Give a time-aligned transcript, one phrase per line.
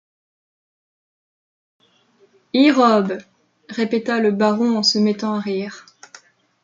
[2.53, 3.19] Irobe...
[3.69, 5.85] répéta le baron en se mettant à rire.